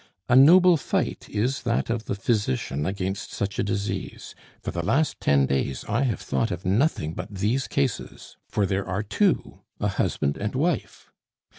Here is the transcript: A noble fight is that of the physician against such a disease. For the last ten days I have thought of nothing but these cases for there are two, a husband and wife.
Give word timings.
A 0.27 0.35
noble 0.35 0.77
fight 0.77 1.29
is 1.29 1.61
that 1.61 1.91
of 1.91 2.05
the 2.05 2.15
physician 2.15 2.87
against 2.87 3.31
such 3.31 3.59
a 3.59 3.63
disease. 3.63 4.33
For 4.59 4.71
the 4.71 4.83
last 4.83 5.19
ten 5.21 5.45
days 5.45 5.85
I 5.87 6.05
have 6.05 6.19
thought 6.21 6.49
of 6.49 6.65
nothing 6.65 7.13
but 7.13 7.29
these 7.35 7.67
cases 7.67 8.35
for 8.47 8.65
there 8.65 8.87
are 8.87 9.03
two, 9.03 9.59
a 9.79 9.89
husband 9.89 10.37
and 10.37 10.55
wife. 10.55 11.11